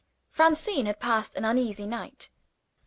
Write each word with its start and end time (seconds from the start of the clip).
Francine 0.31 0.87
had 0.87 0.99
passed 0.99 1.35
an 1.35 1.45
uneasy 1.45 1.85
night. 1.85 2.31